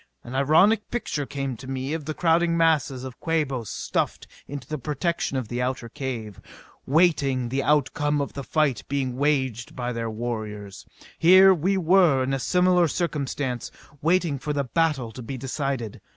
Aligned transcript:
An 0.23 0.33
ironic 0.33 0.89
picture 0.89 1.27
came 1.27 1.55
to 1.57 1.67
me 1.69 1.93
of 1.93 2.05
the 2.05 2.15
crowding 2.15 2.57
masses 2.57 3.03
of 3.03 3.19
Quabos 3.19 3.69
stuffed 3.69 4.25
into 4.47 4.67
the 4.67 4.79
protection 4.79 5.37
of 5.37 5.47
the 5.47 5.61
outer 5.61 5.89
cave, 5.89 6.41
waiting 6.87 7.49
the 7.49 7.61
outcome 7.61 8.19
of 8.19 8.33
the 8.33 8.43
fight 8.43 8.81
being 8.87 9.15
waged 9.17 9.75
by 9.75 9.93
their 9.93 10.09
warriors. 10.09 10.87
Here 11.19 11.53
were 11.53 11.77
we 12.17 12.23
in 12.23 12.33
a 12.33 12.39
similar 12.39 12.87
circumstance, 12.87 13.69
waiting 14.01 14.39
for 14.39 14.53
the 14.53 14.63
battle 14.63 15.11
to 15.11 15.21
be 15.21 15.37
decided. 15.37 16.01